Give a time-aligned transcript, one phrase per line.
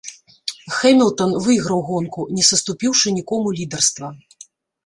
[0.77, 4.07] Хэмілтан выйграў гонку, не саступіўшы нікому лідарства.